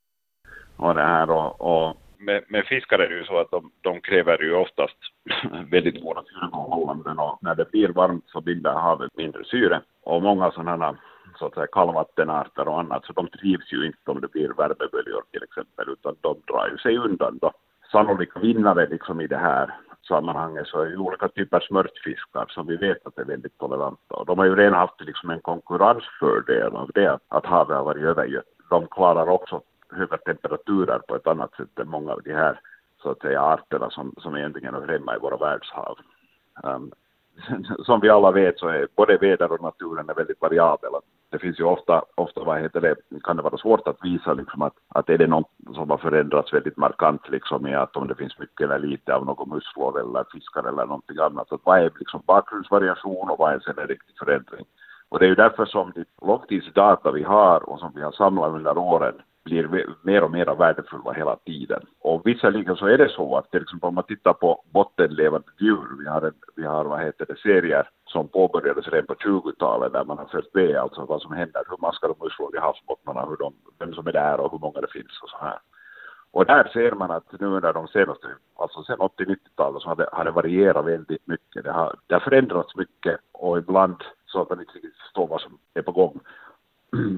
[0.76, 4.01] Och det här och, och med, med fiskar är det ju så att de, de
[4.01, 4.97] kräver ju oftast
[5.71, 9.81] väldigt goda syreförhållanden och när det blir varmt så binder havet mindre syre.
[10.03, 10.97] Och många sådana
[11.39, 15.23] så att säga kallvattenarter och annat, så de trivs ju inte om det blir värmeböljor
[15.31, 17.53] till exempel, utan de drar ju sig undan då.
[17.93, 19.75] Sannolika vinnare liksom i det här
[20.09, 24.27] sammanhanget så är ju olika typer smörtfiskar som vi vet att är väldigt toleranta och
[24.27, 28.45] de har ju redan haft liksom en konkurrensfördel av det att havet har varit övergött.
[28.71, 32.61] De klarar också höga temperaturer på ett annat sätt än många av de här
[33.02, 35.98] så att säga arterna som, som egentligen hör hemma i våra världshav.
[36.62, 36.92] Um,
[37.87, 41.00] som vi alla vet så är både väder och naturen är väldigt variabla.
[41.31, 44.62] Det finns ju ofta, ofta vad heter det, kan det vara svårt att visa liksom
[44.62, 48.14] att, att är det något som har förändrats väldigt markant liksom i att om det
[48.14, 51.52] finns mycket eller lite av någon musslor eller fiskar eller någonting annat.
[51.52, 54.64] Att vad är liksom bakgrundsvariation och vad är sen en riktig förändring?
[55.09, 58.52] Och det är ju därför som de långtidsdata vi har och som vi har samlat
[58.52, 61.83] under åren blir mer och mer värdefulla hela tiden.
[62.00, 65.87] Och visserligen så är det så att till exempel om man tittar på bottenlevande djur,
[65.98, 70.05] vi har, en, vi har vad heter det, serier som påbörjades redan på 20-talet där
[70.05, 73.37] man har följt med alltså vad som händer, hur maskar de musslor i havsbottnarna, hur
[73.37, 75.59] de, vem som är där och hur många det finns och så här.
[76.33, 78.26] Och där ser man att nu under de senaste,
[78.57, 81.64] alltså sen 80-90-talet så har det, har det varierat väldigt mycket.
[81.64, 85.40] Det har, det har förändrats mycket och ibland så att man inte riktigt förstår vad
[85.40, 86.20] som är på gång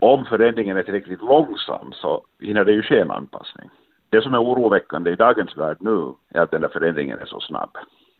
[0.01, 3.71] om förändringen är tillräckligt långsam så hinner det ju ske en anpassning.
[4.11, 7.41] Det som är oroväckande i dagens värld nu är att den där förändringen är så
[7.41, 7.71] snabb.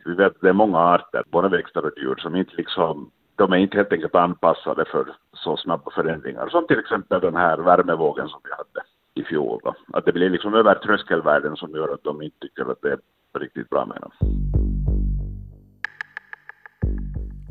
[0.05, 3.53] Vi vet att det är många arter, både växter och djur, som inte liksom, de
[3.53, 8.29] är inte helt enkelt anpassade för så snabba förändringar, som till exempel den här värmevågen
[8.29, 9.61] som vi hade i fjol.
[9.65, 9.75] Då.
[9.93, 12.99] Att det blir liksom över tröskelvärden som gör att de inte tycker att det är
[13.39, 14.11] riktigt bra med dem.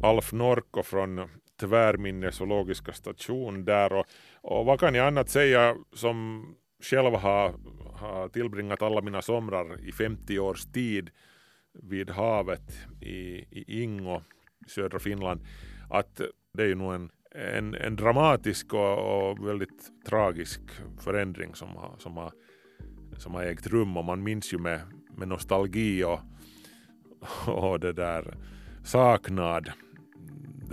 [0.03, 1.29] Alf Norko från
[1.67, 4.05] tvärminnesologiska station där och,
[4.41, 6.45] och vad kan jag annat säga som
[6.83, 7.53] själv har,
[7.93, 11.09] har tillbringat alla mina somrar i 50 års tid
[11.73, 14.21] vid havet i, i Ingo,
[14.67, 15.41] södra Finland,
[15.89, 16.21] att
[16.53, 20.61] det är ju nog en, en, en dramatisk och, och, väldigt tragisk
[20.99, 22.31] förändring som har, som, har,
[23.17, 23.97] som har ägt rum.
[23.97, 24.81] Och man minns ju med,
[25.17, 26.19] med nostalgi och,
[27.47, 28.37] och det där
[28.83, 29.71] saknad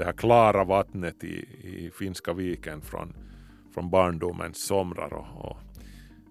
[0.00, 3.12] det här klara vattnet i, i Finska viken från,
[3.74, 5.58] från barndomens somrar och, och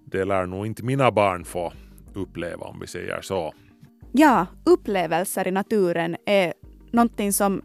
[0.06, 1.74] det lär nog inte mina barn få
[2.14, 3.54] uppleva om vi säger så.
[4.12, 6.54] Ja, upplevelser i naturen är
[6.92, 7.62] någonting som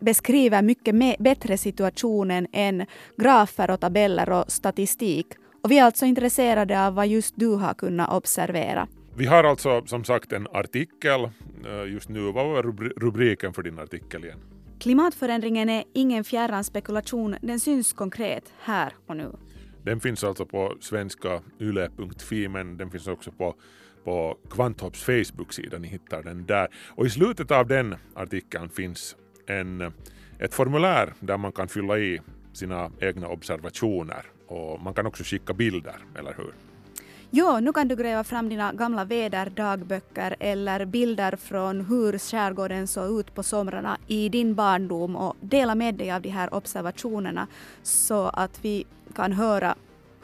[0.00, 2.86] beskriver mycket bättre situationen än
[3.16, 5.26] grafer och tabeller och statistik.
[5.62, 8.88] Och vi är alltså intresserade av vad just du har kunnat observera.
[9.16, 11.20] Vi har alltså som sagt en artikel
[11.66, 12.32] eh, just nu.
[12.32, 12.62] Vad var
[13.00, 14.51] rubriken för din artikel igen?
[14.82, 19.32] Klimatförändringen är ingen fjärran spekulation, den syns konkret här och nu.
[19.84, 23.54] Den finns alltså på svenska yle.fi men den finns också på,
[24.04, 26.68] på Kvanthopps Facebook-sida, ni hittar den där.
[26.88, 29.16] Och i slutet av den artikeln finns
[29.46, 29.92] en,
[30.38, 32.20] ett formulär där man kan fylla i
[32.52, 36.54] sina egna observationer och man kan också skicka bilder, eller hur?
[37.34, 43.20] Ja, nu kan du gräva fram dina gamla väderdagböcker eller bilder från hur skärgården såg
[43.20, 47.46] ut på somrarna i din barndom och dela med dig av de här observationerna
[47.82, 49.74] så att vi kan höra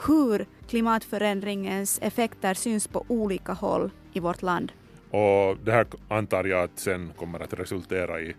[0.06, 4.72] hur klimatförändringens effekter syns på olika håll i vårt land.
[5.11, 8.34] Och det här antar jag att sen kommer att resultera i,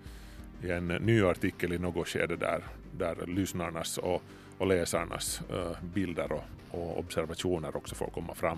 [0.63, 2.63] i en ny artikel i något skede där,
[2.97, 4.21] där lyssnarnas och,
[4.57, 8.57] och läsarnas uh, bilder och, och observationer också får komma fram.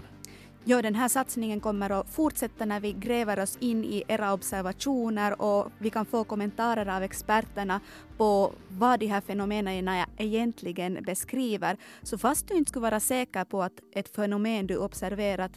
[0.63, 5.41] Ja, den här satsningen kommer att fortsätta när vi gräver oss in i era observationer
[5.41, 7.79] och vi kan få kommentarer av experterna
[8.17, 11.77] på vad de här fenomenen egentligen beskriver.
[12.01, 15.51] Så fast du inte skulle vara säker på att ett fenomen du observerat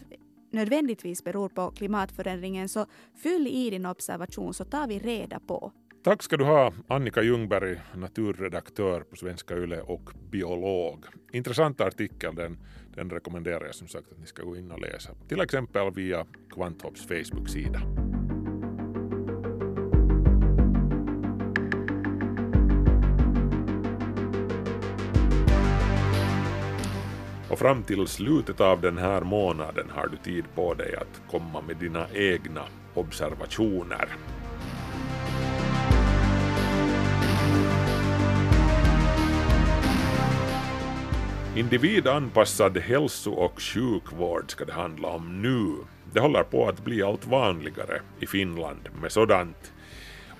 [0.50, 2.86] nödvändigtvis beror på klimatförändringen så
[3.16, 5.72] fyll i din observation så tar vi reda på.
[6.05, 11.05] Tack ska du ha, Annika Ljungberg, naturredaktör på Svenska Yle och biolog.
[11.32, 12.59] Intressant artikel, den,
[12.94, 15.11] den rekommenderar jag som sagt att ni ska gå in och läsa.
[15.28, 17.80] Till exempel via Kvanthopps Facebook-sida.
[27.50, 31.61] Och fram till slutet av den här månaden har du tid på dig att komma
[31.61, 32.62] med dina egna
[32.94, 34.09] observationer.
[41.57, 45.74] Individanpassad hälso och sjukvård ska det handla om nu.
[46.12, 49.72] Det håller på att bli allt vanligare i Finland med sådant.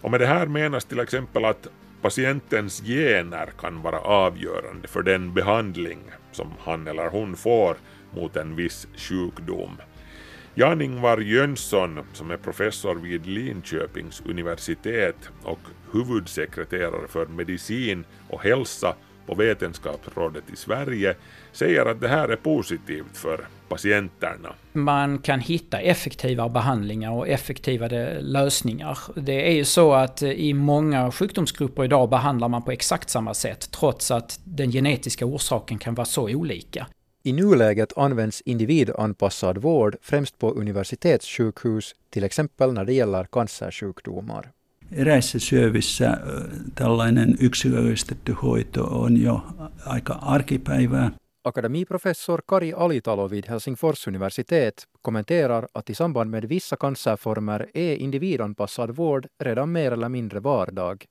[0.01, 1.67] Och med det här menas till exempel att
[2.03, 5.99] patientens gener kan vara avgörande för den behandling
[6.33, 7.77] som han eller hon får
[8.15, 9.77] mot en viss sjukdom.
[10.55, 15.61] Jan-Ingvar Jönsson, som är professor vid Linköpings universitet och
[15.93, 18.95] huvudsekreterare för medicin och hälsa
[19.27, 21.15] på Vetenskapsrådet i Sverige
[21.53, 24.55] säger att det här är positivt för patienterna.
[24.73, 28.99] Man kan hitta effektivare behandlingar och effektivare lösningar.
[29.15, 33.71] Det är ju så att i många sjukdomsgrupper idag behandlar man på exakt samma sätt
[33.71, 36.87] trots att den genetiska orsaken kan vara så olika.
[37.23, 44.51] I nuläget används individanpassad vård främst på universitetssjukhus, till exempel när det gäller cancersjukdomar.
[44.93, 46.17] Eräissä syövissä
[46.75, 49.43] tällainen yksilöllistetty hoito on jo
[49.87, 51.11] aika arkipäivää.
[51.45, 58.97] Akademiprofessor Kari Alitalo vid Helsingfors universitet kommenterar att i samband med vissa cancerformer är individanpassad
[58.97, 61.05] vård redan mer eller mindre vardag,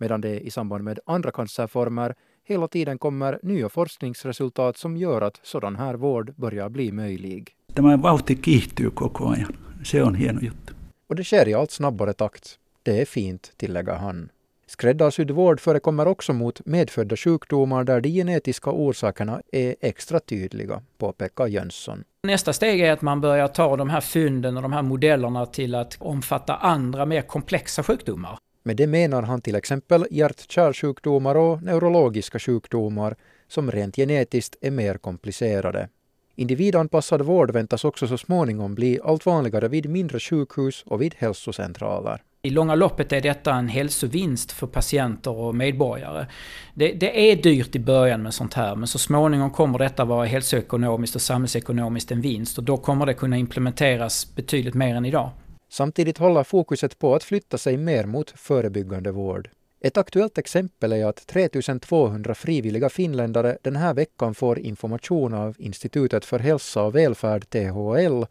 [0.00, 2.14] medan det i samband med andra cancerformer
[2.44, 7.56] hela tiden kommer nya forskningsresultat som gör att sådan här vård börjar bli möjlig.
[7.74, 9.56] Tämä vauhti kiihtyy koko ajan.
[9.84, 10.74] Se on hieno juttu.
[11.06, 12.58] Och det sker i allt snabbare takt.
[12.84, 14.28] Det är fint, tillägger han.
[14.66, 21.46] Skräddarsydd vård förekommer också mot medfödda sjukdomar där de genetiska orsakerna är extra tydliga, påpekar
[21.46, 22.04] Jönsson.
[22.22, 25.74] Nästa steg är att man börjar ta de här fynden och de här modellerna till
[25.74, 28.38] att omfatta andra mer komplexa sjukdomar.
[28.62, 33.16] Med det menar han till exempel hjärt-kärlsjukdomar och neurologiska sjukdomar
[33.48, 35.88] som rent genetiskt är mer komplicerade.
[36.34, 42.22] Individanpassad vård väntas också så småningom bli allt vanligare vid mindre sjukhus och vid hälsocentraler.
[42.44, 46.26] I långa loppet är detta en hälsovinst för patienter och medborgare.
[46.74, 50.26] Det, det, är dyrt i början med sånt här men så småningom kommer detta vara
[50.26, 55.30] hälsoekonomiskt och samhällsekonomiskt en vinst och då kommer det kunna implementeras betydligt mer än idag.
[55.70, 59.48] Samtidigt håller fokuset på att flytta sig mer mot förebyggande vård.
[59.80, 66.24] Ett aktuellt exempel är att 3200 frivilliga finländare den här veckan får information av Institutet
[66.24, 68.24] för hälsa och välfärd, THL,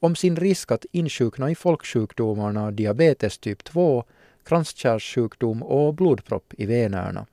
[0.00, 4.04] om sin risk att insjukna i folksjukdomarna diabetes typ 2,
[4.44, 7.26] kranskärlssjukdom och blodpropp i venerna.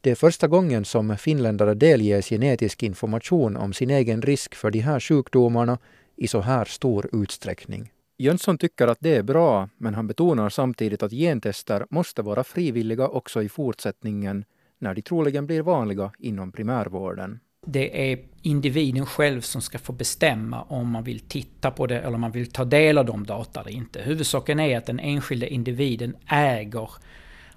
[0.00, 4.80] Det är första gången som finländare delges genetisk information om sin egen risk för de
[4.80, 5.78] här sjukdomarna
[6.16, 7.92] i så här stor utsträckning.
[8.18, 13.08] Jönsson tycker att det är bra, men han betonar samtidigt att gentester måste vara frivilliga
[13.08, 14.44] också i fortsättningen
[14.78, 17.40] när de troligen blir vanliga inom primärvården.
[17.66, 22.14] Det är individen själv som ska få bestämma om man vill titta på det eller
[22.14, 24.02] om man vill ta del av de data eller inte.
[24.02, 26.90] Huvudsaken är att den enskilde individen äger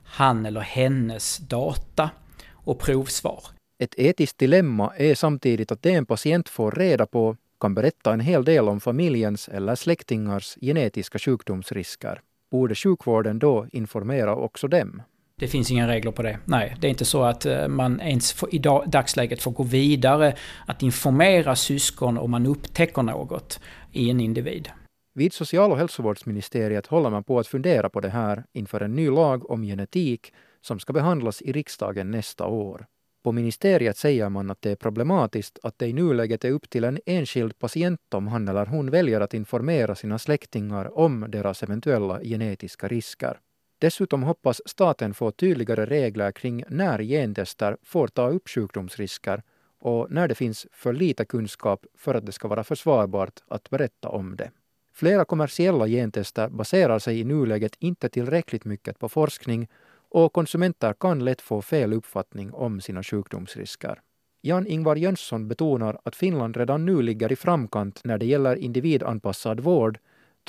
[0.04, 2.10] han eller hennes data
[2.52, 3.40] och provsvar.
[3.80, 8.20] Ett etiskt dilemma är samtidigt att det en patient får reda på kan berätta en
[8.20, 12.22] hel del om familjens eller släktingars genetiska sjukdomsrisker.
[12.52, 15.02] Borde sjukvården då informera också dem?
[15.40, 16.40] Det finns inga regler på det.
[16.46, 20.84] Nej, det är inte så att eh, man ens i dagsläget får gå vidare att
[20.84, 23.60] informera syskon om man upptäcker något
[23.92, 24.70] i en individ.
[25.14, 29.10] Vid social och hälsovårdsministeriet håller man på att fundera på det här inför en ny
[29.10, 32.86] lag om genetik som ska behandlas i riksdagen nästa år.
[33.24, 36.84] På ministeriet säger man att det är problematiskt att det i nuläget är upp till
[36.84, 42.20] en enskild patient om han eller hon väljer att informera sina släktingar om deras eventuella
[42.24, 43.40] genetiska risker.
[43.80, 49.44] Dessutom hoppas staten få tydligare regler kring när gentester får ta upp sjukdomsrisker
[49.80, 54.10] och när det finns för lite kunskap för att det ska vara försvarbart att berätta
[54.10, 54.52] om det.
[54.94, 59.68] Flera kommersiella gentester baserar sig i nuläget inte tillräckligt mycket på forskning
[60.10, 64.02] och konsumenter kan lätt få fel uppfattning om sina sjukdomsrisker.
[64.42, 70.00] Jan-Ingvar Jönsson betonar att Finland redan nu ligger i framkant när det gäller individanpassad vård,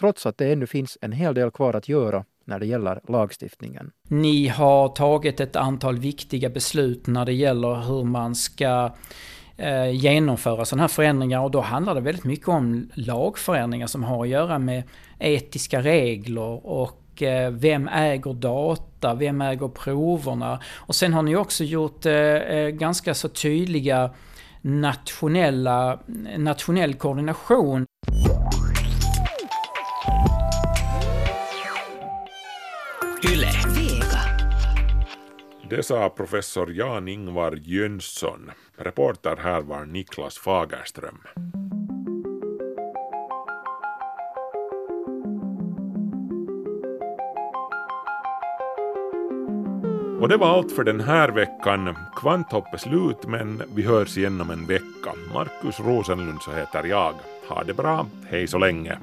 [0.01, 3.91] trots att det ännu finns en hel del kvar att göra när det gäller lagstiftningen.
[4.09, 8.95] Ni har tagit ett antal viktiga beslut när det gäller hur man ska
[9.57, 14.23] eh, genomföra sådana här förändringar och då handlar det väldigt mycket om lagförändringar som har
[14.23, 14.83] att göra med
[15.19, 20.61] etiska regler och eh, vem äger data, vem äger proverna?
[20.75, 24.11] Och sen har ni också gjort eh, eh ganska så tydliga
[24.63, 26.01] nationella,
[26.37, 27.87] nationell koordination.
[35.71, 38.51] Det sa professor Jan-Ingvar Jönsson.
[38.77, 41.19] Reporter här var Niklas Fagerström.
[50.21, 51.97] Och det var allt för den här veckan.
[52.17, 55.13] Kvanthopp är slut men vi hörs igen om en vecka.
[55.35, 57.15] Markus Rosenlund så heter jag.
[57.49, 58.99] Ha det bra, hej så länge.